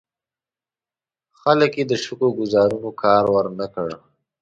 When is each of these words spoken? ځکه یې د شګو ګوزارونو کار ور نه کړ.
ځکه 1.59 1.77
یې 1.81 1.85
د 1.91 1.93
شګو 2.03 2.29
ګوزارونو 2.39 2.89
کار 3.01 3.23
ور 3.33 3.47
نه 3.59 3.67
کړ. 3.73 3.87